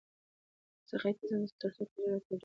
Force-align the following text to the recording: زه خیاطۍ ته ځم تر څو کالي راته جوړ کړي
زه 0.89 0.95
خیاطۍ 1.01 1.15
ته 1.19 1.25
ځم 1.29 1.41
تر 1.61 1.69
څو 1.75 1.83
کالي 1.91 2.07
راته 2.11 2.29
جوړ 2.31 2.37
کړي 2.39 2.39